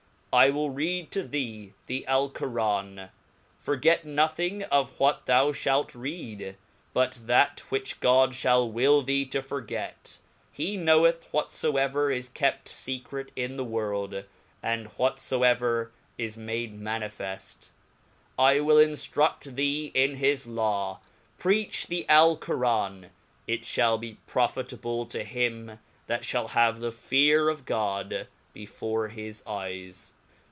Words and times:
I 0.33 0.49
wii 0.49 0.73
read 0.73 1.11
to 1.11 1.23
thee 1.23 1.73
the 1.87 2.05
J 2.05 2.05
/conm 2.07 3.09
^forg^r: 3.61 4.05
nothing 4.05 4.63
of 4.63 4.97
what 4.97 5.25
thou 5.25 5.51
(liak 5.51 5.91
read, 5.93 6.55
but 6.93 7.19
that 7.27 7.59
which 7.69 7.99
God 7.99 8.31
fliall 8.31 8.71
will 8.71 9.01
thee 9.01 9.25
to 9.25 9.41
forget, 9.41 10.19
heknowcth 10.57 11.23
whatfbever 11.33 12.15
is 12.15 12.29
kept 12.29 12.69
fccrct 12.69 13.31
in 13.35 13.57
the 13.57 13.65
world, 13.65 14.23
and 14.63 14.87
whafoever 14.97 15.89
is 16.17 16.37
made 16.37 16.79
manifeft. 16.81 17.67
I 18.39 18.61
will 18.61 18.77
inftrud 18.77 19.55
thee 19.55 19.91
in 19.93 20.15
his 20.15 20.47
Law 20.47 21.01
3 21.39 21.65
preach 21.65 21.87
the 21.87 22.05
yllcoran, 22.07 23.09
it 23.47 23.63
Qiall 23.63 23.99
be 23.99 24.15
profitable 24.27 25.05
to 25.07 25.25
him 25.25 25.77
that 26.07 26.21
fiiall 26.21 26.51
have 26.51 26.79
the 26.79 26.91
fear 26.93 27.49
of 27.49 27.65
God 27.65 28.27
be 28.53 28.65
fore 28.65 29.09
his 29.09 29.43
eyes 29.45 30.13